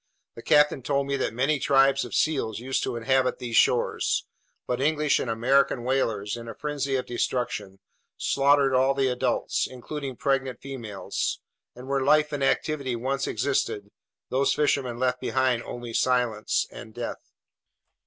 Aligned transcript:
The 0.33 0.41
captain 0.41 0.81
told 0.81 1.05
me 1.05 1.15
that 1.17 1.31
many 1.31 1.59
tribes 1.59 2.03
of 2.03 2.15
seals 2.15 2.57
used 2.57 2.81
to 2.85 2.95
inhabit 2.95 3.37
these 3.37 3.55
shores; 3.55 4.25
but 4.65 4.81
English 4.81 5.19
and 5.19 5.29
American 5.29 5.83
whalers, 5.83 6.35
in 6.35 6.47
a 6.47 6.55
frenzy 6.55 6.95
of 6.95 7.05
destruction, 7.05 7.77
slaughtered 8.17 8.73
all 8.73 8.95
the 8.95 9.09
adults, 9.09 9.67
including 9.69 10.15
pregnant 10.15 10.59
females, 10.59 11.39
and 11.75 11.87
where 11.87 12.01
life 12.01 12.31
and 12.33 12.43
activity 12.43 12.95
once 12.95 13.27
existed, 13.27 13.91
those 14.29 14.55
fishermen 14.55 14.97
left 14.97 15.21
behind 15.21 15.61
only 15.61 15.93
silence 15.93 16.65
and 16.71 16.95
death. 16.95 17.29